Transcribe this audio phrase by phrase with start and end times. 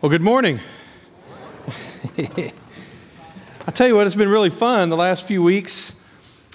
[0.00, 0.60] Well, good morning.
[2.16, 2.52] I
[3.74, 5.96] tell you what, it's been really fun the last few weeks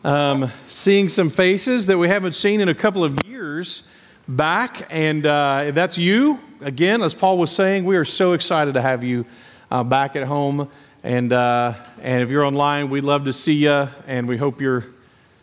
[0.05, 3.83] um, seeing some faces that we haven't seen in a couple of years
[4.29, 4.87] back.
[4.90, 6.40] And uh, that's you.
[6.61, 9.25] Again, as Paul was saying, we are so excited to have you
[9.70, 10.70] uh, back at home.
[11.04, 14.86] And, uh, and if you're online, we'd love to see you, and we hope you're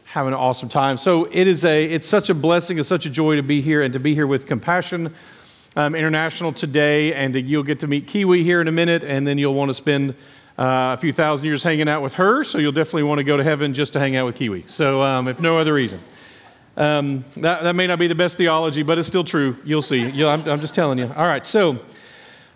[0.05, 0.97] having an awesome time.
[0.97, 3.83] So it is a, it's such a blessing, it's such a joy to be here
[3.83, 5.15] and to be here with Compassion
[5.77, 9.39] um, International today, and you'll get to meet Kiwi here in a minute, and then
[9.39, 10.15] you'll want to spend
[10.59, 13.37] uh, a few thousand years hanging out with her, so you'll definitely want to go
[13.37, 14.65] to heaven just to hang out with Kiwi.
[14.67, 16.01] So, um, if no other reason.
[16.77, 19.57] Um, that, that may not be the best theology, but it's still true.
[19.65, 20.09] You'll see.
[20.11, 21.07] You'll, I'm, I'm, just telling you.
[21.07, 21.79] All right, so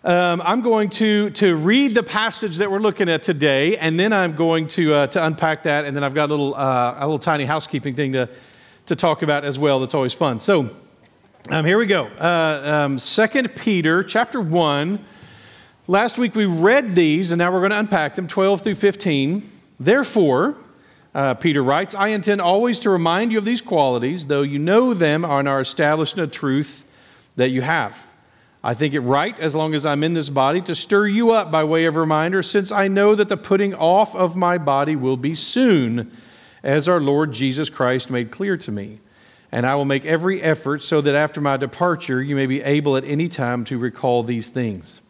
[0.03, 4.13] um, I'm going to, to read the passage that we're looking at today, and then
[4.13, 7.01] I'm going to, uh, to unpack that, and then I've got a little, uh, a
[7.01, 8.29] little tiny housekeeping thing to,
[8.87, 10.41] to talk about as well that's always fun.
[10.41, 10.71] So,
[11.51, 12.07] um, here we go.
[12.07, 14.99] Uh, um, 2 Peter chapter 1.
[15.87, 19.51] Last week we read these, and now we're going to unpack them 12 through 15.
[19.79, 20.57] Therefore,
[21.15, 24.95] uh, Peter writes, I intend always to remind you of these qualities, though you know
[24.95, 26.87] them and are established in a truth
[27.37, 28.07] that you have.
[28.63, 31.51] I think it right, as long as I'm in this body, to stir you up
[31.51, 35.19] by way of reminder, since I know that the putting off of my body will
[35.19, 36.11] be soon,
[36.63, 39.01] as our Lord Jesus Christ made clear to me
[39.55, 42.97] and I will make every effort so that after my departure you may be able
[42.97, 45.01] at any time to recall these things.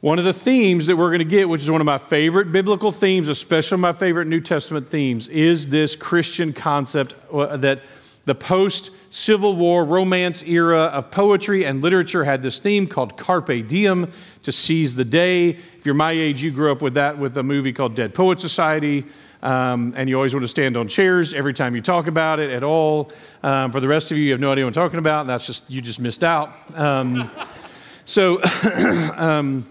[0.00, 2.52] One of the themes that we're going to get, which is one of my favorite
[2.52, 7.82] biblical themes, especially my favorite New Testament themes, is this Christian concept uh, that
[8.24, 13.68] the post Civil War Romance era of poetry and literature had this theme called Carpe
[13.68, 14.10] Diem,
[14.42, 15.50] to seize the day.
[15.50, 18.40] If you're my age, you grew up with that with a movie called Dead Poet
[18.40, 19.04] Society.
[19.42, 22.50] Um, and you always want to stand on chairs every time you talk about it
[22.50, 23.10] at all.
[23.42, 25.30] Um, for the rest of you, you have no idea what I'm talking about, and
[25.30, 26.54] that's just, you just missed out.
[26.74, 27.30] Um,
[28.04, 28.42] so,
[29.16, 29.66] um,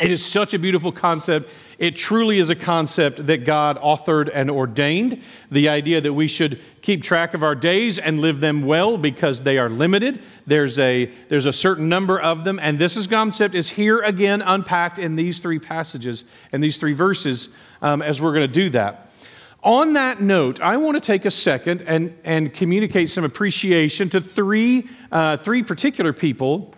[0.00, 1.50] it is such a beautiful concept.
[1.80, 5.22] It truly is a concept that God authored and ordained.
[5.50, 9.40] The idea that we should keep track of our days and live them well because
[9.40, 10.20] they are limited.
[10.46, 12.58] There's a, there's a certain number of them.
[12.60, 16.92] And this is concept is here again unpacked in these three passages and these three
[16.92, 17.48] verses
[17.80, 19.10] um, as we're going to do that.
[19.62, 24.20] On that note, I want to take a second and, and communicate some appreciation to
[24.20, 26.74] three, uh, three particular people.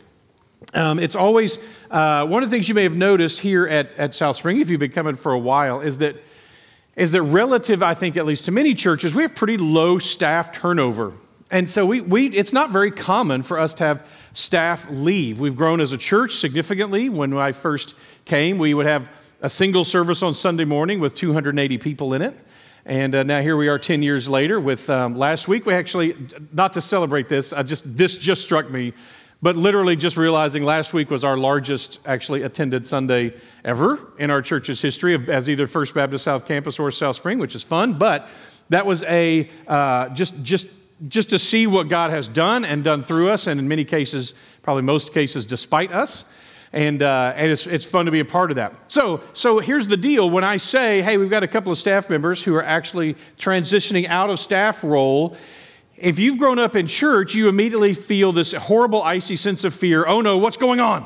[0.74, 1.58] Um, it's always
[1.90, 4.70] uh, one of the things you may have noticed here at, at South Spring, if
[4.70, 6.16] you've been coming for a while, is that,
[6.96, 10.52] is that relative, I think, at least to many churches, we have pretty low staff
[10.52, 11.14] turnover.
[11.50, 15.38] And so we, we, it's not very common for us to have staff leave.
[15.38, 17.10] We've grown as a church significantly.
[17.10, 19.10] When I first came, we would have
[19.42, 22.34] a single service on Sunday morning with 280 people in it.
[22.86, 25.66] And uh, now here we are 10 years later with um, last week.
[25.66, 26.16] We actually,
[26.52, 28.92] not to celebrate this, I just, this just struck me,
[29.42, 34.40] but literally just realizing last week was our largest actually attended Sunday ever in our
[34.40, 37.94] church's history of, as either First Baptist South Campus or South Spring, which is fun.
[37.98, 38.28] But
[38.68, 40.68] that was a, uh, just, just,
[41.08, 44.34] just to see what God has done and done through us, and in many cases,
[44.62, 46.24] probably most cases, despite us
[46.72, 48.90] and, uh, and it's, it's fun to be a part of that.
[48.90, 52.08] So, so here's the deal when I say, hey, we've got a couple of staff
[52.08, 55.36] members who are actually transitioning out of staff role.
[55.96, 60.06] If you've grown up in church, you immediately feel this horrible, icy sense of fear.
[60.06, 61.04] Oh no, what's going on?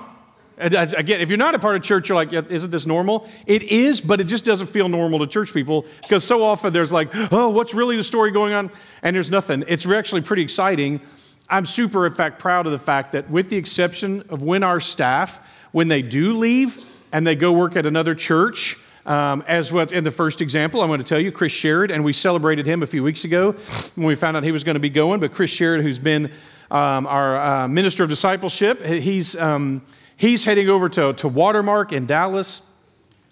[0.59, 3.29] As, again, if you're not a part of church, you're like, isn't this normal?
[3.47, 6.93] It is, but it just doesn't feel normal to church people because so often there's
[6.93, 8.71] like, oh, what's really the story going on?
[9.03, 9.65] And there's nothing.
[9.69, 11.03] It's actually pretty exciting.
[11.51, 14.81] I'm super, in fact, proud of the fact that, with the exception of when our
[14.81, 15.41] staff
[15.73, 16.83] when they do leave
[17.13, 20.89] and they go work at another church, um, as was in the first example, I'm
[20.89, 23.53] going to tell you, Chris Sherrod, and we celebrated him a few weeks ago
[23.95, 25.21] when we found out he was going to be going.
[25.21, 26.33] But Chris Sherrod, who's been
[26.71, 29.83] um, our uh, minister of discipleship, he's, um,
[30.17, 32.63] he's heading over to, to Watermark in Dallas.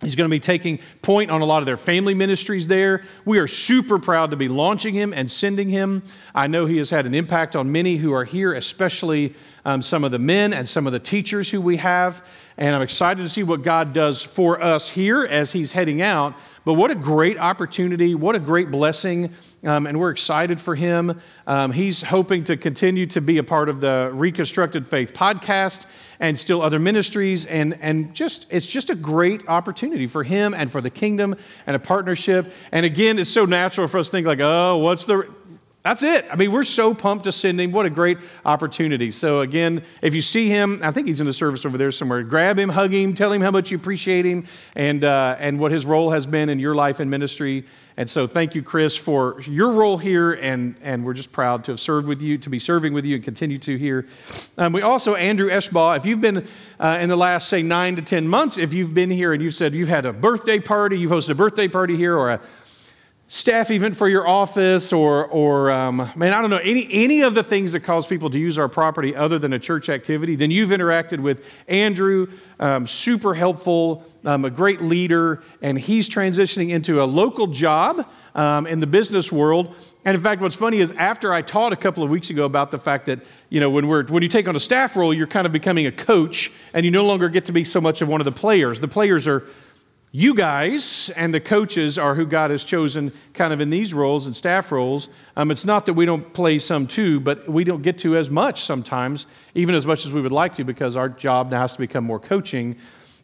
[0.00, 3.02] He's going to be taking point on a lot of their family ministries there.
[3.24, 6.02] We are super proud to be launching him and sending him.
[6.34, 9.34] I know he has had an impact on many who are here, especially
[9.64, 12.24] um, some of the men and some of the teachers who we have.
[12.56, 16.34] And I'm excited to see what God does for us here as He's heading out.
[16.64, 19.34] But what a great opportunity, what a great blessing.
[19.64, 21.20] Um, and we're excited for him.
[21.46, 25.84] Um, he's hoping to continue to be a part of the Reconstructed Faith podcast
[26.20, 27.44] and still other ministries.
[27.44, 31.36] And, and just it's just a great opportunity for him and for the kingdom
[31.66, 32.50] and a partnership.
[32.72, 35.28] And again, it's so natural for us to think like, oh, what's the
[35.84, 36.24] That's it.
[36.32, 37.70] I mean, we're so pumped to send him.
[37.70, 38.16] What a great
[38.46, 39.10] opportunity.
[39.10, 42.22] So, again, if you see him, I think he's in the service over there somewhere,
[42.22, 45.72] grab him, hug him, tell him how much you appreciate him and, uh, and what
[45.72, 47.66] his role has been in your life and ministry.
[47.98, 50.32] And so, thank you, Chris, for your role here.
[50.32, 53.16] And, and we're just proud to have served with you, to be serving with you,
[53.16, 54.06] and continue to here.
[54.56, 56.48] Um, we also, Andrew Eschbaugh, if you've been
[56.80, 59.52] uh, in the last, say, nine to 10 months, if you've been here and you've
[59.52, 62.40] said you've had a birthday party, you've hosted a birthday party here, or a
[63.26, 67.34] staff event for your office or, or um, man, I don't know, any, any of
[67.34, 70.50] the things that cause people to use our property other than a church activity, then
[70.50, 72.26] you've interacted with Andrew,
[72.60, 78.66] um, super helpful, um, a great leader, and he's transitioning into a local job um,
[78.66, 79.74] in the business world.
[80.04, 82.70] And in fact, what's funny is after I taught a couple of weeks ago about
[82.70, 85.26] the fact that, you know, when, we're, when you take on a staff role, you're
[85.26, 88.08] kind of becoming a coach and you no longer get to be so much of
[88.08, 88.80] one of the players.
[88.80, 89.46] The players are
[90.16, 94.26] you guys and the coaches are who God has chosen kind of in these roles
[94.26, 95.08] and staff roles.
[95.34, 98.30] Um, it's not that we don't play some too, but we don't get to as
[98.30, 99.26] much sometimes,
[99.56, 102.04] even as much as we would like to, because our job now has to become
[102.04, 102.76] more coaching.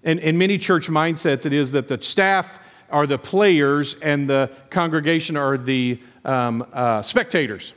[0.02, 2.58] And in many church mindsets, it is that the staff
[2.90, 7.72] are the players and the congregation are the um, uh, spectators.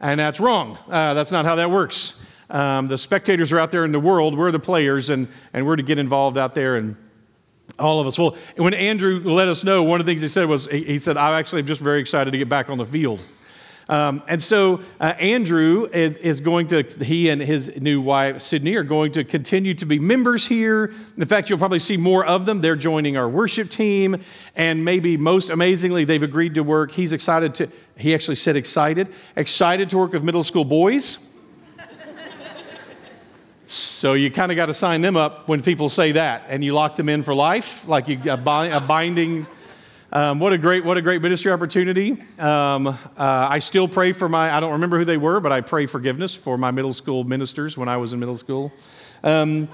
[0.00, 0.78] And that's wrong.
[0.88, 2.14] Uh, that's not how that works.
[2.50, 5.76] Um, the spectators are out there in the world, we're the players, and, and we're
[5.76, 6.96] to get involved out there and
[7.78, 8.18] all of us.
[8.18, 11.16] Well, when Andrew let us know, one of the things he said was, he said,
[11.16, 13.20] I actually am just very excited to get back on the field.
[13.88, 18.74] Um, and so uh, Andrew is, is, going to, he and his new wife, Sydney,
[18.74, 20.92] are going to continue to be members here.
[21.16, 22.60] In fact, you'll probably see more of them.
[22.60, 24.22] They're joining our worship team.
[24.56, 26.92] And maybe most amazingly, they've agreed to work.
[26.92, 31.18] He's excited to, he actually said excited, excited to work with middle school boys.
[33.70, 36.72] So you kind of got to sign them up when people say that, and you
[36.72, 39.46] lock them in for life, like you, a, a binding.
[40.10, 42.12] Um, what a great, what a great ministry opportunity.
[42.38, 45.60] Um, uh, I still pray for my, I don't remember who they were, but I
[45.60, 48.72] pray forgiveness for my middle school ministers when I was in middle school.
[49.22, 49.68] Um,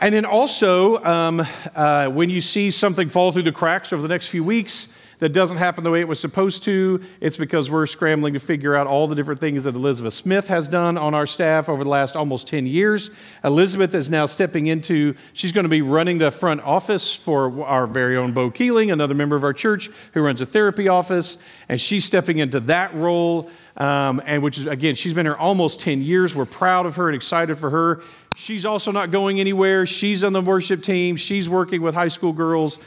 [0.00, 1.44] and then also, um,
[1.74, 4.86] uh, when you see something fall through the cracks over the next few weeks,
[5.18, 8.74] that doesn't happen the way it was supposed to, it's because we're scrambling to figure
[8.74, 11.90] out all the different things that Elizabeth Smith has done on our staff over the
[11.90, 13.10] last almost 10 years.
[13.44, 17.86] Elizabeth is now stepping into, she's going to be running the front office for our
[17.86, 21.38] very own Bo Keeling, another member of our church who runs a therapy office,
[21.68, 23.50] and she's stepping into that role.
[23.76, 26.32] Um, and which is, again, she's been here almost 10 years.
[26.32, 28.02] We're proud of her and excited for her.
[28.36, 29.86] She's also not going anywhere.
[29.86, 32.78] She's on the worship team, she's working with high school girls.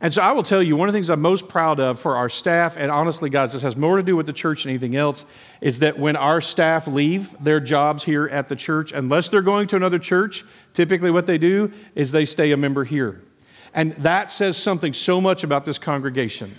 [0.00, 2.16] And so I will tell you, one of the things I'm most proud of for
[2.16, 4.94] our staff, and honestly, guys, this has more to do with the church than anything
[4.94, 5.24] else,
[5.62, 9.66] is that when our staff leave their jobs here at the church, unless they're going
[9.68, 10.44] to another church,
[10.74, 13.22] typically what they do is they stay a member here.
[13.72, 16.54] And that says something so much about this congregation.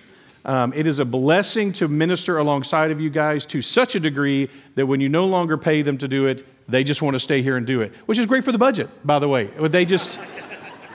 [0.46, 4.50] Um, it is a blessing to minister alongside of you guys to such a degree
[4.76, 7.42] that when you no longer pay them to do it, they just want to stay
[7.42, 9.46] here and do it, which is great for the budget, by the way.
[9.46, 10.18] They just.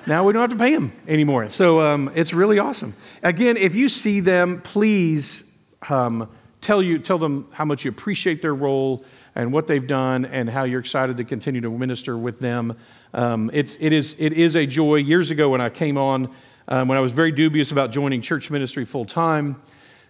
[0.06, 1.48] Now we don't have to pay them anymore.
[1.48, 2.94] So um, it's really awesome.
[3.22, 5.44] Again, if you see them, please
[5.88, 6.28] um,
[6.60, 9.04] tell, you, tell them how much you appreciate their role
[9.34, 12.76] and what they've done and how you're excited to continue to minister with them.
[13.14, 14.96] Um, it's, it, is, it is a joy.
[14.96, 16.34] Years ago, when I came on,
[16.68, 19.60] um, when I was very dubious about joining church ministry full time,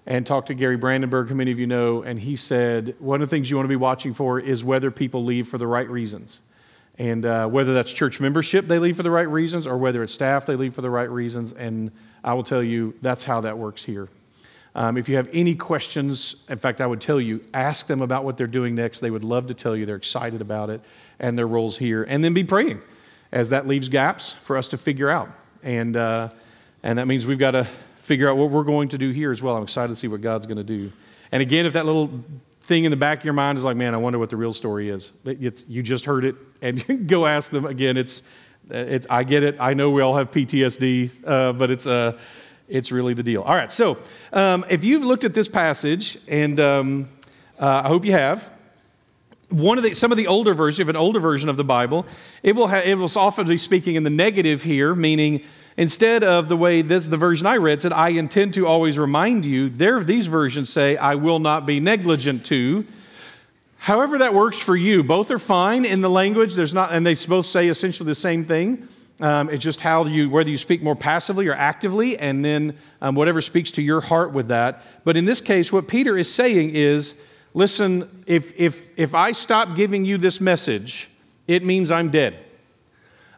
[0.06, 3.29] and talked to Gary Brandenburg, who many of you know, and he said, One of
[3.29, 5.89] the things you want to be watching for is whether people leave for the right
[5.89, 6.41] reasons.
[6.99, 10.12] And uh, whether that's church membership, they leave for the right reasons, or whether it's
[10.12, 11.53] staff, they leave for the right reasons.
[11.53, 11.91] And
[12.23, 14.09] I will tell you, that's how that works here.
[14.75, 18.25] Um, if you have any questions, in fact, I would tell you, ask them about
[18.25, 19.00] what they're doing next.
[19.00, 20.81] They would love to tell you they're excited about it
[21.19, 22.05] and their roles here.
[22.05, 22.81] And then be praying
[23.33, 25.31] as that leaves gaps for us to figure out.
[25.62, 26.31] And, uh,
[26.83, 29.43] and that means we've got to figure out what we're going to do here as
[29.43, 29.56] well.
[29.56, 30.91] I'm excited to see what God's going to do.
[31.31, 32.11] And again, if that little
[32.63, 34.53] thing in the back of your mind is like, man, I wonder what the real
[34.53, 35.13] story is.
[35.25, 37.97] It's, you just heard it, and go ask them again.
[37.97, 38.23] It's,
[38.71, 39.57] it's, I get it.
[39.59, 42.19] I know we all have PTSD, uh, but it's, uh,
[42.69, 43.43] it's really the deal.
[43.43, 43.99] All right, so
[44.33, 47.09] um, if you've looked at this passage, and um,
[47.59, 48.51] uh, I hope you have,
[49.49, 52.07] one of the, some of the older versions, have an older version of the Bible,
[52.43, 55.43] it will, have, it will often be speaking in the negative here, meaning
[55.76, 59.46] Instead of the way this, the version I read said, I intend to always remind
[59.46, 62.86] you, there, these versions say, I will not be negligent to.
[63.79, 65.02] However, that works for you.
[65.02, 66.55] Both are fine in the language.
[66.55, 68.86] There's not, and they both say essentially the same thing.
[69.20, 73.14] Um, it's just how you, whether you speak more passively or actively, and then um,
[73.14, 74.82] whatever speaks to your heart with that.
[75.05, 77.14] But in this case, what Peter is saying is
[77.55, 81.08] listen, if, if, if I stop giving you this message,
[81.46, 82.44] it means I'm dead.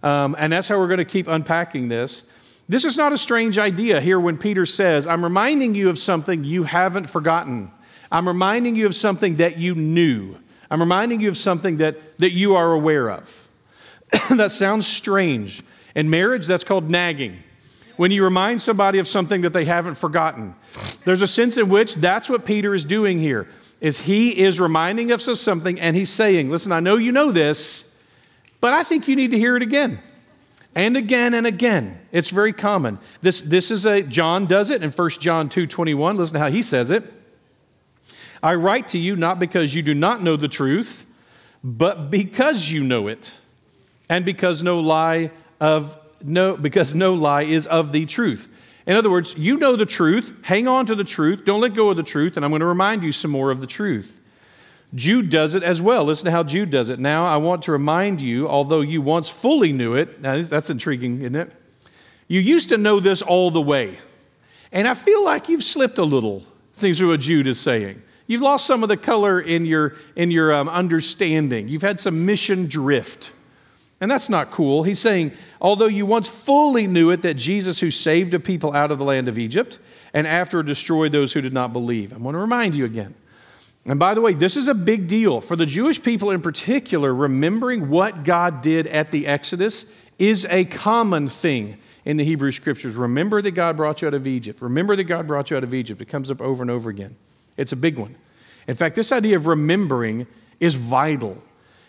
[0.04, 2.24] Um, and that's how we're going to keep unpacking this.
[2.68, 6.44] This is not a strange idea here when Peter says, I'm reminding you of something
[6.44, 7.70] you haven't forgotten.
[8.12, 10.36] I'm reminding you of something that you knew.
[10.70, 13.48] I'm reminding you of something that, that you are aware of.
[14.30, 15.62] that sounds strange.
[15.94, 17.42] In marriage, that's called nagging.
[17.96, 20.54] When you remind somebody of something that they haven't forgotten.
[21.06, 23.48] There's a sense in which that's what Peter is doing here.
[23.80, 27.30] Is he is reminding us of something and he's saying, "Listen, I know you know
[27.30, 27.84] this,
[28.64, 30.00] but I think you need to hear it again."
[30.74, 31.98] And again and again.
[32.12, 32.98] It's very common.
[33.20, 36.16] This, this is a John does it in 1 John 2:21.
[36.16, 37.04] Listen to how he says it.
[38.42, 41.04] I write to you not because you do not know the truth,
[41.62, 43.34] but because you know it,
[44.08, 45.30] and because no lie
[45.60, 48.48] of no because no lie is of the truth.
[48.86, 51.90] In other words, you know the truth, hang on to the truth, don't let go
[51.90, 54.18] of the truth, and I'm going to remind you some more of the truth.
[54.94, 56.04] Jude does it as well.
[56.04, 56.98] Listen to how Jude does it.
[56.98, 61.20] Now, I want to remind you, although you once fully knew it, now that's intriguing,
[61.20, 61.52] isn't it?
[62.28, 63.98] You used to know this all the way.
[64.70, 68.02] And I feel like you've slipped a little, seems to what Jude is saying.
[68.26, 71.68] You've lost some of the color in your, in your um, understanding.
[71.68, 73.32] You've had some mission drift.
[74.00, 74.82] And that's not cool.
[74.82, 78.90] He's saying, although you once fully knew it, that Jesus, who saved a people out
[78.90, 79.78] of the land of Egypt,
[80.12, 82.12] and after destroyed those who did not believe.
[82.12, 83.14] I want to remind you again.
[83.86, 85.40] And by the way, this is a big deal.
[85.40, 89.86] For the Jewish people in particular, remembering what God did at the Exodus
[90.18, 92.96] is a common thing in the Hebrew scriptures.
[92.96, 94.62] Remember that God brought you out of Egypt.
[94.62, 96.00] Remember that God brought you out of Egypt.
[96.00, 97.16] It comes up over and over again.
[97.56, 98.16] It's a big one.
[98.66, 100.26] In fact, this idea of remembering
[100.60, 101.42] is vital.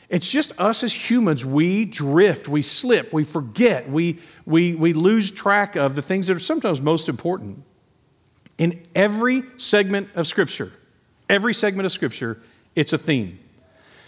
[0.09, 1.45] It's just us as humans.
[1.45, 6.35] We drift, we slip, we forget, we, we, we lose track of the things that
[6.35, 7.63] are sometimes most important.
[8.57, 10.71] In every segment of Scripture,
[11.29, 12.41] every segment of Scripture,
[12.75, 13.39] it's a theme.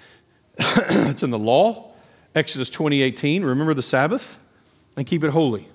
[0.59, 1.91] it's in the law,
[2.35, 3.43] Exodus 20 18.
[3.43, 4.39] Remember the Sabbath
[4.95, 5.67] and keep it holy.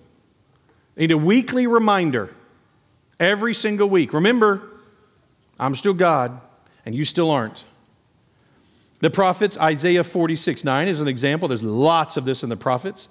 [0.96, 2.34] Need a weekly reminder
[3.18, 4.12] every single week.
[4.12, 4.62] Remember,
[5.58, 6.40] I'm still God
[6.84, 7.64] and you still aren't.
[9.00, 11.48] The prophets, Isaiah 46 9 is an example.
[11.48, 13.08] There's lots of this in the prophets.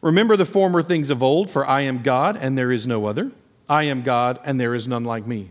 [0.00, 3.30] Remember the former things of old, for I am God and there is no other.
[3.68, 5.50] I am God and there is none like me.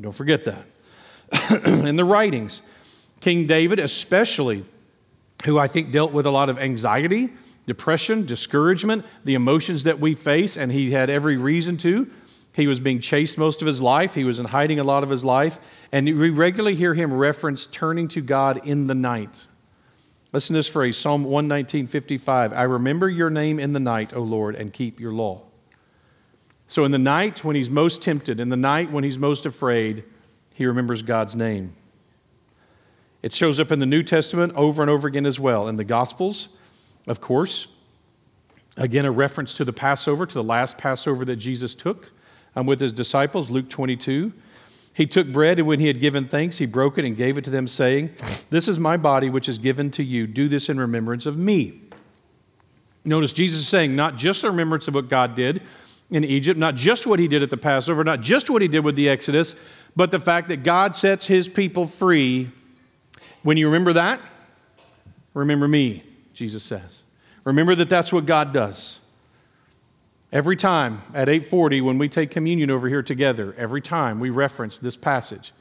[0.00, 0.64] Don't forget that.
[1.64, 2.62] in the writings,
[3.20, 4.64] King David, especially,
[5.44, 7.30] who I think dealt with a lot of anxiety,
[7.66, 12.10] depression, discouragement, the emotions that we face, and he had every reason to.
[12.52, 15.10] He was being chased most of his life, he was in hiding a lot of
[15.10, 15.58] his life,
[15.92, 19.46] and we regularly hear him reference turning to God in the night.
[20.32, 22.52] Listen to this phrase Psalm 119, 55.
[22.52, 25.42] I remember your name in the night, O Lord, and keep your law.
[26.68, 30.04] So, in the night when he's most tempted, in the night when he's most afraid,
[30.60, 31.74] he remembers God's name.
[33.22, 35.68] It shows up in the New Testament over and over again as well.
[35.68, 36.50] In the Gospels,
[37.06, 37.66] of course,
[38.76, 42.10] again, a reference to the Passover, to the last Passover that Jesus took
[42.56, 44.34] um, with his disciples, Luke 22.
[44.92, 47.44] He took bread, and when he had given thanks, he broke it and gave it
[47.44, 48.10] to them, saying,
[48.50, 50.26] This is my body, which is given to you.
[50.26, 51.80] Do this in remembrance of me.
[53.06, 55.62] Notice Jesus is saying, not just a remembrance of what God did
[56.10, 58.84] in Egypt, not just what he did at the Passover, not just what he did
[58.84, 59.54] with the Exodus,
[59.96, 62.50] but the fact that God sets his people free.
[63.42, 64.20] When you remember that,
[65.34, 66.04] remember me,
[66.34, 67.02] Jesus says.
[67.44, 68.98] Remember that that's what God does.
[70.32, 74.78] Every time at 8:40 when we take communion over here together, every time we reference
[74.78, 75.52] this passage,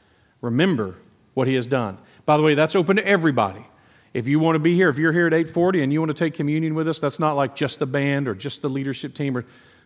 [0.41, 0.95] remember
[1.33, 1.97] what he has done.
[2.25, 3.65] By the way, that's open to everybody.
[4.13, 6.13] If you want to be here, if you're here at 8:40 and you want to
[6.13, 9.35] take communion with us, that's not like just the band or just the leadership team
[9.35, 9.45] or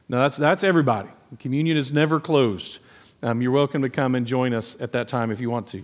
[0.10, 1.10] no, that's that's everybody.
[1.40, 2.80] Communion is never closed.
[3.24, 5.82] Um, you're welcome to come and join us at that time if you want to.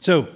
[0.00, 0.28] So,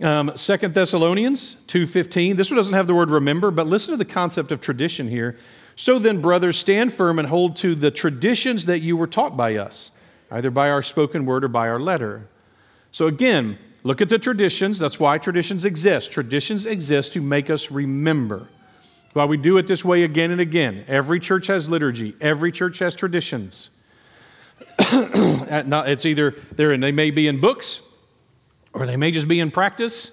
[0.00, 4.06] um, 2 Thessalonians 2.15, this one doesn't have the word remember, but listen to the
[4.06, 5.36] concept of tradition here.
[5.76, 9.56] So then, brothers, stand firm and hold to the traditions that you were taught by
[9.56, 9.90] us,
[10.30, 12.26] either by our spoken word or by our letter.
[12.90, 14.78] So, again, look at the traditions.
[14.78, 16.10] That's why traditions exist.
[16.10, 18.48] Traditions exist to make us remember.
[19.12, 20.86] Why we do it this way again and again.
[20.88, 23.68] Every church has liturgy, every church has traditions.
[24.78, 27.82] it's either there, and they may be in books,
[28.72, 30.12] or they may just be in practice.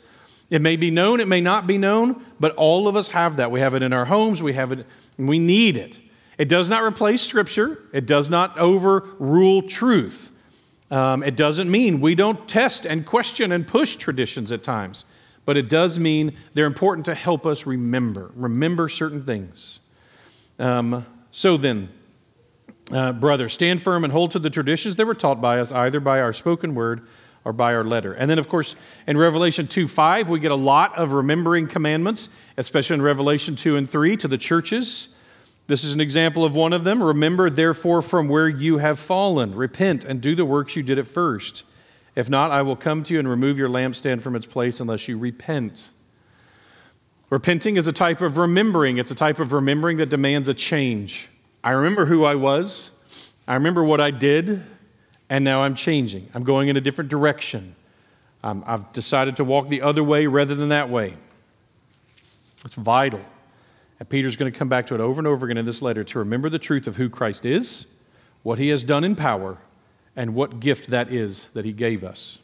[0.49, 3.51] It may be known, it may not be known, but all of us have that.
[3.51, 4.85] We have it in our homes, we have it
[5.17, 5.99] and we need it.
[6.37, 10.31] It does not replace Scripture, it does not overrule truth.
[10.89, 15.05] Um, it doesn't mean we don't test and question and push traditions at times,
[15.45, 19.79] but it does mean they're important to help us remember, remember certain things.
[20.59, 21.87] Um, so then,
[22.91, 25.99] uh, brothers, stand firm and hold to the traditions that were taught by us, either
[25.99, 27.07] by our spoken word
[27.43, 28.13] or by our letter.
[28.13, 28.75] And then, of course,
[29.07, 33.77] in Revelation 2 5, we get a lot of remembering commandments, especially in Revelation 2
[33.77, 35.07] and 3 to the churches.
[35.67, 37.01] This is an example of one of them.
[37.01, 41.07] Remember, therefore, from where you have fallen, repent and do the works you did at
[41.07, 41.63] first.
[42.15, 45.07] If not, I will come to you and remove your lampstand from its place unless
[45.07, 45.91] you repent.
[47.29, 48.97] Repenting is a type of remembering.
[48.97, 51.29] It's a type of remembering that demands a change.
[51.63, 52.91] I remember who I was,
[53.47, 54.63] I remember what I did,
[55.29, 56.29] and now I'm changing.
[56.33, 57.75] I'm going in a different direction.
[58.43, 61.15] Um, I've decided to walk the other way rather than that way.
[62.65, 63.21] It's vital.
[63.99, 66.03] And Peter's going to come back to it over and over again in this letter
[66.03, 67.85] to remember the truth of who Christ is,
[68.41, 69.59] what he has done in power,
[70.15, 72.39] and what gift that is that he gave us.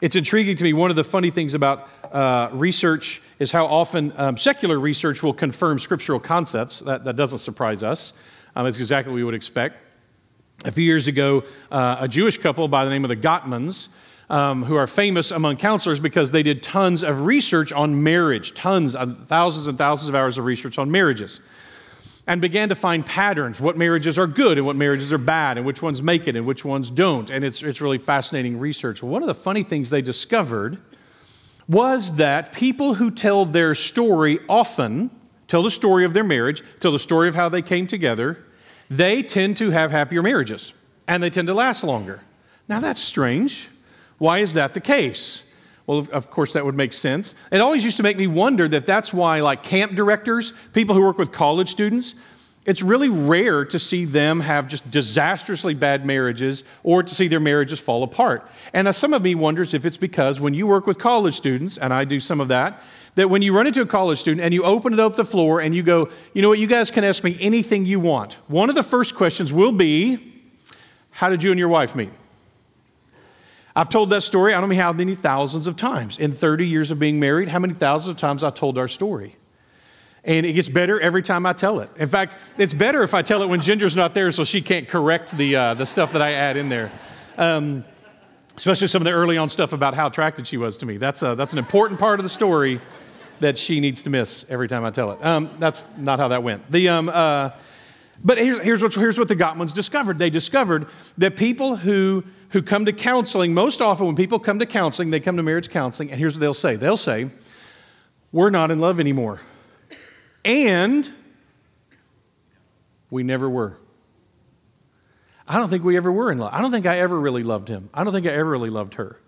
[0.00, 0.72] It's intriguing to me.
[0.72, 5.34] One of the funny things about uh, research is how often um, secular research will
[5.34, 6.78] confirm scriptural concepts.
[6.80, 8.12] That, that doesn't surprise us.
[8.54, 9.76] Um, it's exactly what we would expect.
[10.64, 11.42] A few years ago,
[11.72, 13.88] uh, a Jewish couple by the name of the Gottmans,
[14.30, 18.94] um, who are famous among counselors because they did tons of research on marriage, tons,
[18.94, 21.40] of, thousands and thousands of hours of research on marriages
[22.26, 25.66] and began to find patterns what marriages are good and what marriages are bad and
[25.66, 29.22] which ones make it and which ones don't and it's, it's really fascinating research one
[29.22, 30.78] of the funny things they discovered
[31.68, 35.10] was that people who tell their story often
[35.48, 38.44] tell the story of their marriage tell the story of how they came together
[38.90, 40.72] they tend to have happier marriages
[41.08, 42.22] and they tend to last longer.
[42.68, 43.68] Now that's strange.
[44.18, 45.42] Why is that the case?
[45.86, 47.34] Well, of course, that would make sense.
[47.52, 51.02] It always used to make me wonder that that's why, like camp directors, people who
[51.02, 52.14] work with college students,
[52.66, 57.40] it's really rare to see them have just disastrously bad marriages or to see their
[57.40, 58.48] marriages fall apart.
[58.72, 61.92] And some of me wonders if it's because when you work with college students, and
[61.92, 62.82] I do some of that,
[63.16, 65.60] that when you run into a college student and you open it up the floor
[65.60, 68.34] and you go, you know what, you guys can ask me anything you want.
[68.48, 70.32] One of the first questions will be,
[71.10, 72.10] How did you and your wife meet?
[73.76, 76.18] I've told that story, I don't know how many thousands of times.
[76.18, 79.36] In 30 years of being married, how many thousands of times I told our story?
[80.24, 81.90] And it gets better every time I tell it.
[81.96, 84.88] In fact, it's better if I tell it when Ginger's not there so she can't
[84.88, 86.90] correct the, uh, the stuff that I add in there.
[87.36, 87.84] Um,
[88.56, 90.96] especially some of the early on stuff about how attracted she was to me.
[90.96, 92.80] That's, a, that's an important part of the story
[93.40, 95.24] that she needs to miss every time I tell it.
[95.24, 96.70] Um, that's not how that went.
[96.70, 97.50] The, um, uh,
[98.24, 100.18] but here's, here's, what, here's what the Gottmans discovered.
[100.18, 100.86] They discovered
[101.18, 105.18] that people who who come to counseling, most often when people come to counseling, they
[105.18, 107.28] come to marriage counseling, and here's what they'll say they'll say,
[108.30, 109.40] We're not in love anymore.
[110.44, 111.10] And
[113.10, 113.76] we never were.
[115.46, 116.52] I don't think we ever were in love.
[116.52, 117.90] I don't think I ever really loved him.
[117.92, 119.20] I don't think I ever really loved her.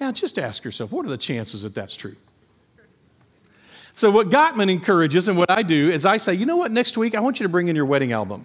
[0.00, 2.16] Now, just ask yourself what are the chances that that's true?
[3.92, 6.96] So, what Gottman encourages and what I do is I say, you know what, next
[6.96, 8.44] week I want you to bring in your wedding album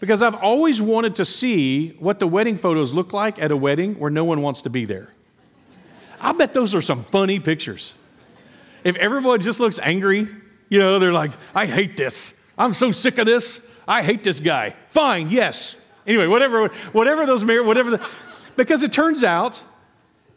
[0.00, 3.98] because I've always wanted to see what the wedding photos look like at a wedding
[3.98, 5.08] where no one wants to be there.
[6.20, 7.92] I bet those are some funny pictures.
[8.84, 10.28] If everyone just looks angry,
[10.68, 12.34] you know, they're like, I hate this.
[12.58, 13.60] I'm so sick of this.
[13.86, 14.74] I hate this guy.
[14.88, 15.76] Fine, yes.
[16.06, 18.08] Anyway, whatever, whatever those, whatever the,
[18.56, 19.62] because it turns out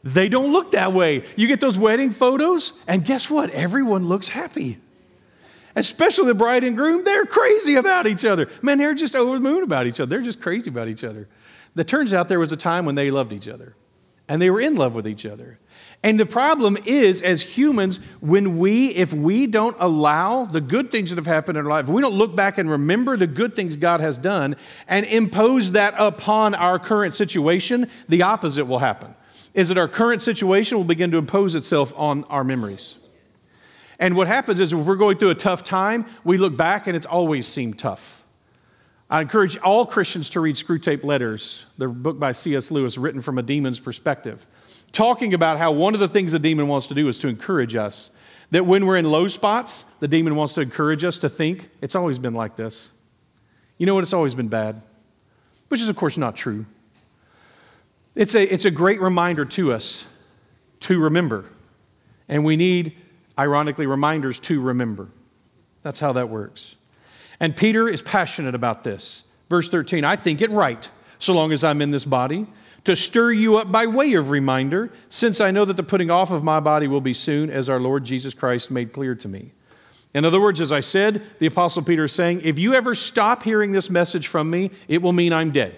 [0.03, 1.23] they don't look that way.
[1.35, 3.49] You get those wedding photos, and guess what?
[3.51, 4.79] Everyone looks happy
[5.75, 8.49] especially the bride and groom, they're crazy about each other.
[8.61, 10.09] Man, they're just over the moon about each other.
[10.09, 11.27] They're just crazy about each other.
[11.75, 13.75] It turns out there was a time when they loved each other
[14.29, 15.59] and they were in love with each other.
[16.03, 21.09] And the problem is, as humans, when we, if we don't allow the good things
[21.09, 23.55] that have happened in our life, if we don't look back and remember the good
[23.55, 24.55] things God has done
[24.87, 29.13] and impose that upon our current situation, the opposite will happen.
[29.53, 32.95] Is that our current situation will begin to impose itself on our memories.
[33.97, 36.95] And what happens is if we're going through a tough time, we look back and
[36.95, 38.18] it's always seemed tough.
[39.09, 42.69] I encourage all Christians to read Screwtape Letters, the book by C.S.
[42.69, 44.45] Lewis, written from a demon's perspective,
[44.91, 47.75] talking about how one of the things the demon wants to do is to encourage
[47.75, 48.11] us.
[48.51, 51.95] That when we're in low spots, the demon wants to encourage us to think, it's
[51.95, 52.91] always been like this.
[53.77, 54.03] You know what?
[54.03, 54.81] It's always been bad,
[55.69, 56.65] which is, of course, not true.
[58.13, 60.05] It's a, it's a great reminder to us
[60.81, 61.45] to remember.
[62.27, 62.95] And we need
[63.39, 65.07] ironically, reminders to remember.
[65.81, 66.75] That's how that works.
[67.39, 69.23] And Peter is passionate about this.
[69.49, 72.47] Verse 13 I think it right, so long as I'm in this body,
[72.85, 76.31] to stir you up by way of reminder, since I know that the putting off
[76.31, 79.51] of my body will be soon, as our Lord Jesus Christ made clear to me.
[80.13, 83.43] In other words, as I said, the Apostle Peter is saying, if you ever stop
[83.43, 85.75] hearing this message from me, it will mean I'm dead.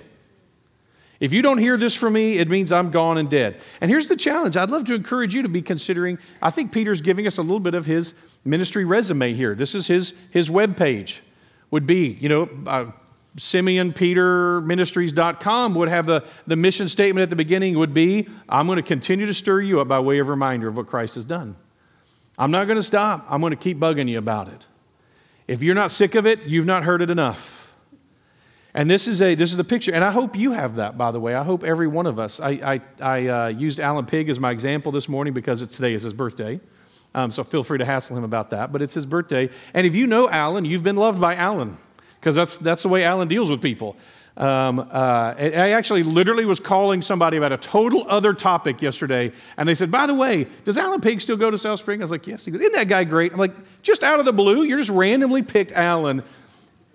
[1.19, 3.62] If you don't hear this from me, it means I'm gone and dead.
[3.80, 6.17] And here's the challenge I'd love to encourage you to be considering.
[6.41, 9.54] I think Peter's giving us a little bit of his ministry resume here.
[9.54, 11.21] This is his, his web page,
[11.71, 12.91] would be, you know, uh,
[13.38, 18.84] SimeonPeterMinistries.com would have the, the mission statement at the beginning would be I'm going to
[18.84, 21.55] continue to stir you up by way of reminder of what Christ has done.
[22.38, 23.25] I'm not going to stop.
[23.29, 24.65] I'm going to keep bugging you about it.
[25.47, 27.71] If you're not sick of it, you've not heard it enough.
[28.73, 29.93] And this is, a, this is the picture.
[29.93, 31.36] And I hope you have that, by the way.
[31.36, 32.39] I hope every one of us.
[32.39, 36.03] I, I, I uh, used Alan Pig as my example this morning because today is
[36.03, 36.60] his birthday.
[37.13, 38.71] Um, so feel free to hassle him about that.
[38.71, 39.50] But it's his birthday.
[39.74, 41.78] And if you know Alan, you've been loved by Alan
[42.19, 43.97] because that's, that's the way Alan deals with people.
[44.38, 49.67] Um, uh, I actually literally was calling somebody about a total other topic yesterday, and
[49.67, 52.00] they said, By the way, does Alan Pig still go to South Spring?
[52.00, 52.45] I was like, Yes.
[52.45, 53.34] He goes, Isn't that guy great?
[53.34, 56.24] I'm like, Just out of the blue, you're just randomly picked Alan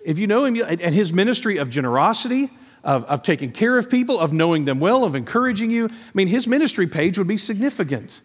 [0.07, 2.49] if you know him, and his ministry of generosity,
[2.81, 6.29] of, of taking care of people, of knowing them well, of encouraging you, I mean,
[6.29, 8.21] his ministry page would be significant.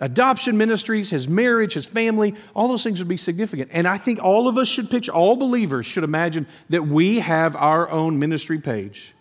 [0.00, 3.70] Adoption ministries, his marriage, his family, all those things would be significant.
[3.72, 7.54] And I think all of us should picture, all believers should imagine that we have
[7.54, 9.14] our own ministry page,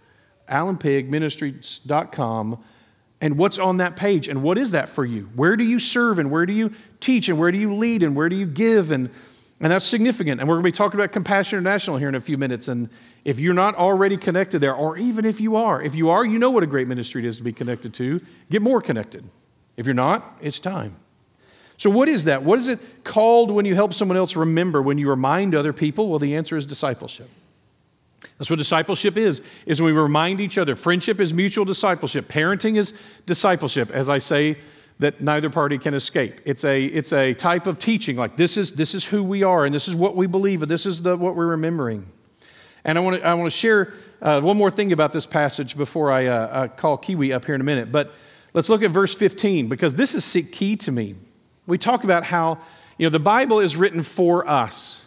[0.49, 2.63] alanpigministries.com.
[3.21, 4.27] And what's on that page?
[4.27, 5.29] And what is that for you?
[5.35, 6.17] Where do you serve?
[6.19, 7.29] And where do you teach?
[7.29, 8.01] And where do you lead?
[8.03, 8.89] And where do you give?
[8.91, 9.11] And
[9.63, 10.41] and that's significant.
[10.41, 12.67] And we're going to be talking about Compassion International here in a few minutes.
[12.67, 12.89] And
[13.23, 16.37] if you're not already connected there, or even if you are, if you are, you
[16.37, 18.19] know what a great ministry it is to be connected to.
[18.49, 19.23] Get more connected.
[19.77, 20.95] If you're not, it's time.
[21.77, 22.43] So, what is that?
[22.43, 26.09] What is it called when you help someone else remember, when you remind other people?
[26.09, 27.29] Well, the answer is discipleship.
[28.37, 30.75] That's what discipleship is, is when we remind each other.
[30.75, 32.27] Friendship is mutual discipleship.
[32.27, 32.93] Parenting is
[33.25, 34.57] discipleship, as I say
[34.99, 36.39] that neither party can escape.
[36.45, 39.65] It's a, it's a type of teaching, like this is, this is who we are,
[39.65, 42.05] and this is what we believe, and this is the, what we're remembering.
[42.85, 45.75] And I want to, I want to share uh, one more thing about this passage
[45.75, 47.91] before I uh, uh, call Kiwi up here in a minute.
[47.91, 48.13] But
[48.53, 51.15] let's look at verse 15, because this is key to me.
[51.65, 52.59] We talk about how,
[52.97, 55.01] you know, the Bible is written for us.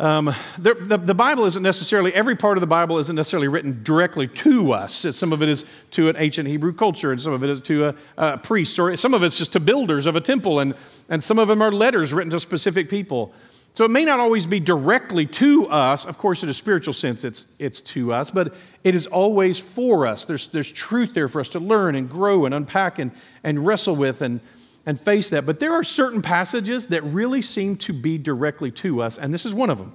[0.00, 3.82] Um, the, the, the, Bible isn't necessarily, every part of the Bible isn't necessarily written
[3.82, 5.04] directly to us.
[5.12, 7.88] Some of it is to an ancient Hebrew culture, and some of it is to
[7.88, 10.74] a, a priest, or some of it's just to builders of a temple, and,
[11.10, 13.34] and some of them are letters written to specific people.
[13.74, 16.04] So it may not always be directly to us.
[16.04, 20.06] Of course, in a spiritual sense, it's, it's to us, but it is always for
[20.06, 20.24] us.
[20.24, 23.12] There's, there's truth there for us to learn and grow and unpack and,
[23.44, 24.40] and wrestle with and,
[24.86, 25.46] and face that.
[25.46, 29.46] But there are certain passages that really seem to be directly to us, and this
[29.46, 29.94] is one of them.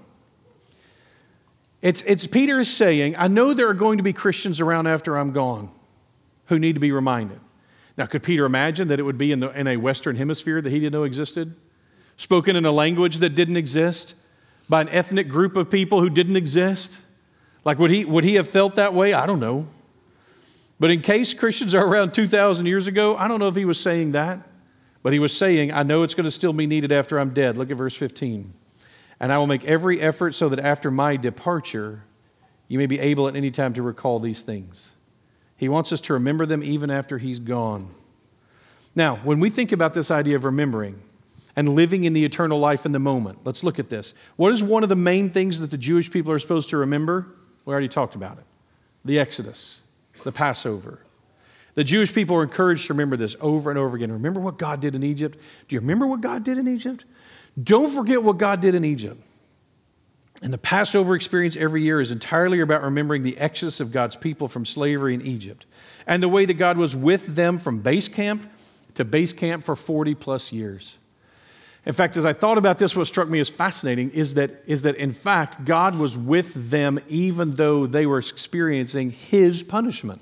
[1.81, 5.17] It's, it's Peter is saying, I know there are going to be Christians around after
[5.17, 5.69] I'm gone
[6.45, 7.39] who need to be reminded.
[7.97, 10.69] Now, could Peter imagine that it would be in, the, in a Western hemisphere that
[10.69, 11.55] he didn't know existed?
[12.17, 14.13] Spoken in a language that didn't exist?
[14.69, 17.01] By an ethnic group of people who didn't exist?
[17.63, 19.13] Like, would he, would he have felt that way?
[19.13, 19.67] I don't know.
[20.80, 23.80] But in case Christians are around 2,000 years ago, I don't know if he was
[23.80, 24.39] saying that.
[25.04, 27.58] But he was saying, I know it's going to still be needed after I'm dead.
[27.58, 28.54] Look at verse 15.
[29.19, 32.04] And I will make every effort so that after my departure,
[32.67, 34.91] you may be able at any time to recall these things.
[35.58, 37.93] He wants us to remember them even after he's gone.
[38.93, 41.01] Now, when we think about this idea of remembering
[41.55, 44.13] and living in the eternal life in the moment, let's look at this.
[44.35, 47.27] What is one of the main things that the Jewish people are supposed to remember?
[47.65, 48.43] We already talked about it
[49.03, 49.81] the Exodus,
[50.23, 50.99] the Passover,
[51.75, 54.11] the Jewish people are encouraged to remember this over and over again.
[54.11, 55.37] Remember what God did in Egypt?
[55.67, 57.03] Do you remember what God did in Egypt?
[57.61, 59.21] Don't forget what God did in Egypt.
[60.41, 64.47] And the Passover experience every year is entirely about remembering the exodus of God's people
[64.47, 65.65] from slavery in Egypt
[66.07, 68.49] and the way that God was with them from base camp
[68.95, 70.97] to base camp for 40 plus years.
[71.86, 74.82] In fact, as I thought about this, what struck me as fascinating is that, is
[74.84, 80.21] that in fact, God was with them even though they were experiencing His punishment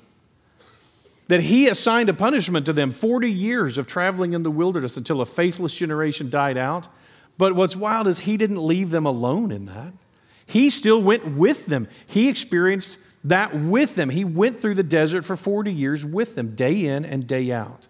[1.27, 5.21] that he assigned a punishment to them 40 years of traveling in the wilderness until
[5.21, 6.87] a faithless generation died out.
[7.37, 9.93] But what's wild is he didn't leave them alone in that.
[10.45, 11.87] He still went with them.
[12.05, 14.09] He experienced that with them.
[14.09, 17.87] He went through the desert for 40 years with them, day in and day out.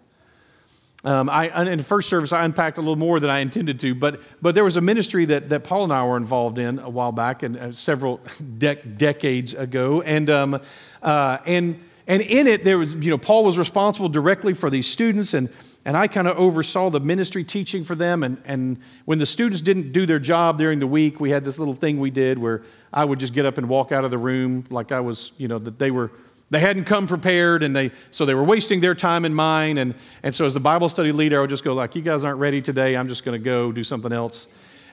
[1.04, 3.94] Um, I, in the first service, I unpacked a little more than I intended to,
[3.94, 6.88] but, but there was a ministry that, that Paul and I were involved in a
[6.88, 8.20] while back and uh, several
[8.58, 10.00] de- decades ago.
[10.00, 10.60] And, um,
[11.02, 14.86] uh, and and in it, there was, you know, Paul was responsible directly for these
[14.86, 15.48] students, and,
[15.86, 18.22] and I kind of oversaw the ministry teaching for them.
[18.22, 21.58] And, and when the students didn't do their job during the week, we had this
[21.58, 22.62] little thing we did where
[22.92, 25.48] I would just get up and walk out of the room like I was, you
[25.48, 26.12] know, that they were,
[26.54, 29.78] they hadn't come prepared, and they, so they were wasting their time and mine.
[29.78, 32.24] And, and so as the Bible study leader, I would just go like, you guys
[32.24, 32.96] aren't ready today.
[32.96, 34.46] I'm just going to go do something else.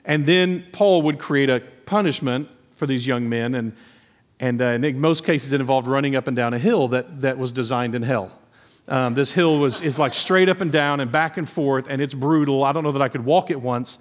[0.04, 3.72] And then Paul would create a punishment for these young men, and
[4.42, 7.38] and uh, in most cases, it involved running up and down a hill that, that
[7.38, 8.36] was designed in hell.
[8.88, 12.02] Um, this hill was, is like straight up and down and back and forth, and
[12.02, 12.64] it's brutal.
[12.64, 13.98] I don't know that I could walk it once.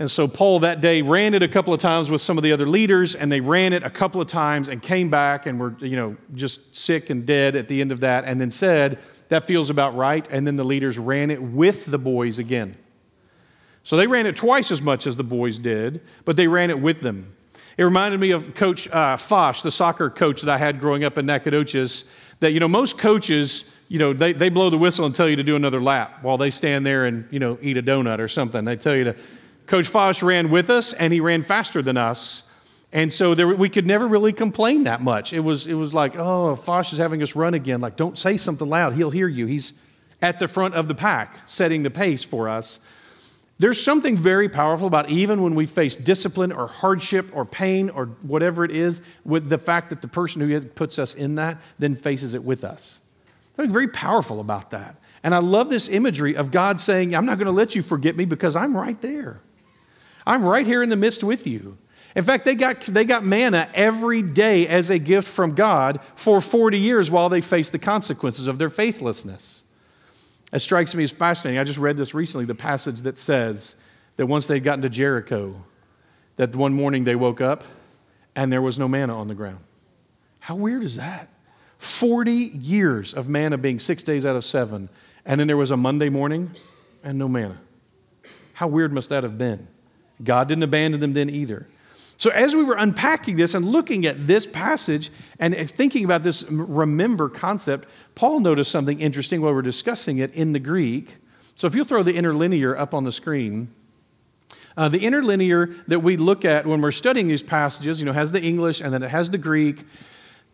[0.00, 2.52] And so Paul that day ran it a couple of times with some of the
[2.52, 5.76] other leaders, and they ran it a couple of times and came back and were,
[5.78, 9.44] you know, just sick and dead at the end of that, and then said, That
[9.44, 10.26] feels about right.
[10.30, 12.78] And then the leaders ran it with the boys again.
[13.82, 16.80] So they ran it twice as much as the boys did, but they ran it
[16.80, 17.36] with them.
[17.76, 21.18] It reminded me of Coach uh, Fosh, the soccer coach that I had growing up
[21.18, 22.04] in Nacogdoches,
[22.40, 25.36] that, you know, most coaches, you know, they, they blow the whistle and tell you
[25.36, 28.28] to do another lap while they stand there and, you know, eat a donut or
[28.28, 28.64] something.
[28.64, 29.16] They tell you to.
[29.70, 32.42] Coach Fosh ran with us and he ran faster than us.
[32.92, 35.32] And so there, we could never really complain that much.
[35.32, 37.80] It was, it was like, oh, Fosh is having us run again.
[37.80, 38.94] Like, don't say something loud.
[38.94, 39.46] He'll hear you.
[39.46, 39.72] He's
[40.20, 42.80] at the front of the pack, setting the pace for us.
[43.60, 48.06] There's something very powerful about even when we face discipline or hardship or pain or
[48.22, 51.94] whatever it is, with the fact that the person who puts us in that then
[51.94, 52.98] faces it with us.
[53.54, 54.96] Something very powerful about that.
[55.22, 58.16] And I love this imagery of God saying, I'm not going to let you forget
[58.16, 59.38] me because I'm right there.
[60.26, 61.78] I'm right here in the midst with you.
[62.16, 66.40] In fact, they got, they got manna every day as a gift from God for
[66.40, 69.62] 40 years while they faced the consequences of their faithlessness.
[70.52, 71.60] It strikes me as fascinating.
[71.60, 73.76] I just read this recently the passage that says
[74.16, 75.54] that once they'd gotten to Jericho,
[76.36, 77.62] that one morning they woke up
[78.34, 79.60] and there was no manna on the ground.
[80.40, 81.28] How weird is that?
[81.78, 84.88] 40 years of manna being six days out of seven,
[85.24, 86.50] and then there was a Monday morning
[87.02, 87.58] and no manna.
[88.52, 89.68] How weird must that have been?
[90.22, 91.66] God didn't abandon them then either.
[92.16, 96.42] So, as we were unpacking this and looking at this passage and thinking about this
[96.50, 101.16] remember concept, Paul noticed something interesting while we we're discussing it in the Greek.
[101.56, 103.72] So, if you'll throw the interlinear up on the screen,
[104.76, 108.32] uh, the interlinear that we look at when we're studying these passages, you know, has
[108.32, 109.84] the English and then it has the Greek,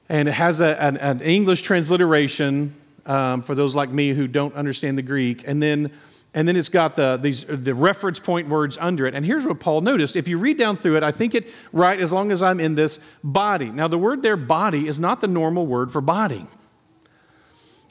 [0.08, 2.74] and it has a, an, an, English transliteration
[3.06, 5.90] um, for those like me who don't understand the Greek, and then
[6.36, 9.14] and then it's got the, these, the reference point words under it.
[9.14, 10.16] And here's what Paul noticed.
[10.16, 12.74] If you read down through it, I think it right as long as I'm in
[12.74, 13.70] this body.
[13.70, 16.46] Now, the word there, body, is not the normal word for body.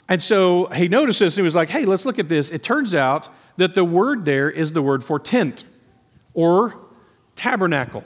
[0.08, 2.52] And so he noticed this and he was like, hey, let's look at this.
[2.52, 5.64] It turns out that the word there is the word for tent
[6.36, 6.76] or
[7.36, 8.04] tabernacle.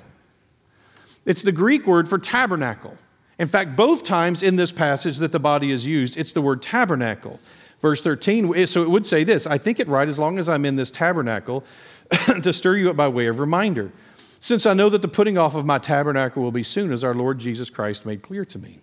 [1.26, 2.98] It's the Greek word for tabernacle.
[3.40, 6.62] In fact, both times in this passage that the body is used, it's the word
[6.62, 7.42] tabernacle.
[7.82, 10.50] Verse 13, eh, so it would say this I think it right as long as
[10.50, 11.64] I'm in this tabernacle
[12.12, 13.92] to stir you up by way of reminder,
[14.40, 17.14] since I know that the putting off of my tabernacle will be soon, as our
[17.14, 18.80] Lord Jesus Christ made clear to me.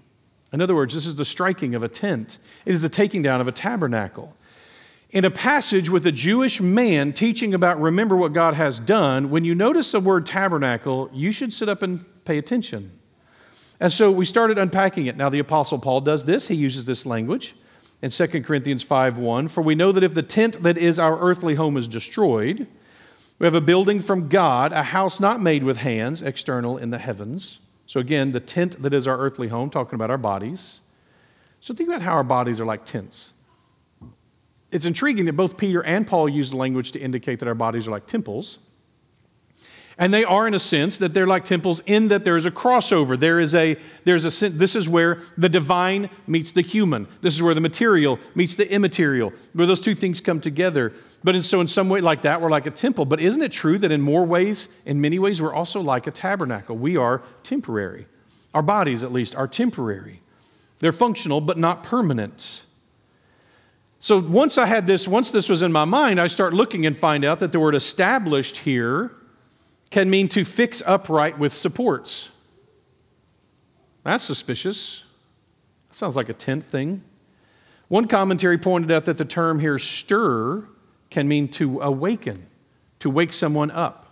[0.52, 3.40] In other words, this is the striking of a tent, it is the taking down
[3.40, 4.34] of a tabernacle.
[5.10, 9.44] In a passage with a Jewish man teaching about remember what God has done, when
[9.44, 12.98] you notice the word tabernacle, you should sit up and pay attention.
[13.78, 15.16] And so we started unpacking it.
[15.16, 17.54] Now, the Apostle Paul does this, he uses this language
[18.02, 21.54] in 2 Corinthians 5:1, for we know that if the tent that is our earthly
[21.54, 22.66] home is destroyed,
[23.38, 26.98] we have a building from God, a house not made with hands, external in the
[26.98, 27.58] heavens.
[27.86, 30.80] So again, the tent that is our earthly home, talking about our bodies.
[31.60, 33.34] So think about how our bodies are like tents.
[34.70, 37.92] It's intriguing that both Peter and Paul use language to indicate that our bodies are
[37.92, 38.58] like temples.
[39.98, 42.50] And they are, in a sense, that they're like temples in that there is a
[42.50, 43.18] crossover.
[43.18, 47.08] There is a, there's a, this is where the divine meets the human.
[47.22, 50.92] This is where the material meets the immaterial, where those two things come together.
[51.24, 53.06] But in, so, in some way, like that, we're like a temple.
[53.06, 56.10] But isn't it true that in more ways, in many ways, we're also like a
[56.10, 56.76] tabernacle?
[56.76, 58.06] We are temporary.
[58.52, 60.20] Our bodies, at least, are temporary.
[60.80, 62.64] They're functional, but not permanent.
[63.98, 66.94] So once I had this, once this was in my mind, I start looking and
[66.94, 69.10] find out that the word established here
[69.90, 72.30] can mean to fix upright with supports.
[74.04, 75.04] That's suspicious.
[75.88, 77.02] That sounds like a tent thing.
[77.88, 80.64] One commentary pointed out that the term here, stir,
[81.10, 82.46] can mean to awaken,
[83.00, 84.06] to wake someone up.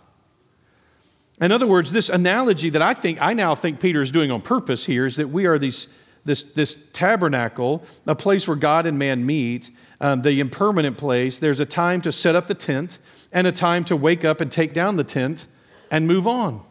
[1.41, 4.41] In other words, this analogy that I think I now think Peter is doing on
[4.41, 5.87] purpose here is that we are these,
[6.23, 11.39] this, this tabernacle, a place where God and man meet, um, the impermanent place.
[11.39, 12.99] There's a time to set up the tent
[13.33, 15.47] and a time to wake up and take down the tent
[15.91, 16.63] and move on.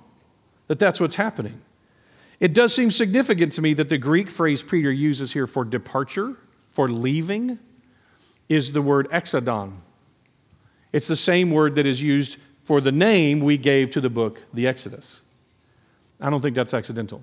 [0.68, 1.60] That that's what's happening.
[2.40, 6.36] It does seem significant to me that the Greek phrase Peter uses here for departure,
[6.72, 7.58] for leaving,
[8.48, 9.76] is the word exodon.
[10.92, 14.40] It's the same word that is used for the name we gave to the book,
[14.52, 15.20] the Exodus.
[16.20, 17.22] I don't think that's accidental.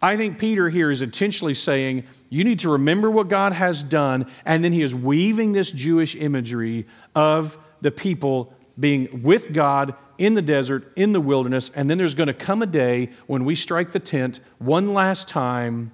[0.00, 4.26] I think Peter here is intentionally saying, you need to remember what God has done,
[4.44, 10.34] and then he is weaving this Jewish imagery of the people being with God in
[10.34, 13.56] the desert, in the wilderness, and then there's going to come a day when we
[13.56, 15.90] strike the tent one last time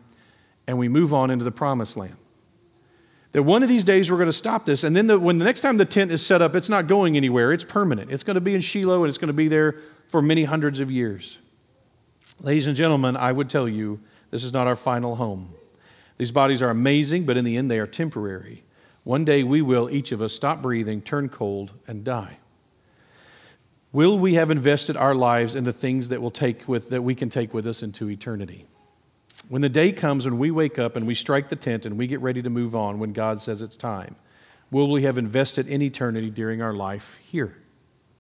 [0.67, 2.15] and we move on into the promised land.
[3.33, 5.47] That one of these days we're going to stop this, and then the, when the
[5.47, 7.55] next time the tent is set up, it's not going anywhere.
[7.55, 8.11] It's permanent.
[8.13, 9.77] It's going to be in Shiloh, and it's going to be there
[10.09, 11.39] for many hundreds of years.
[12.41, 13.99] Ladies and gentlemen, I would tell you
[14.31, 15.55] this is not our final home.
[16.19, 18.63] These bodies are amazing, but in the end, they are temporary.
[19.05, 22.38] One day we will, each of us, stop breathing, turn cold, and die.
[23.93, 27.15] Will we have invested our lives in the things that, will take with, that we
[27.15, 28.67] can take with us into eternity?
[29.49, 32.07] When the day comes when we wake up and we strike the tent and we
[32.07, 34.17] get ready to move on when God says it's time,
[34.71, 37.57] will we have invested in eternity during our life here?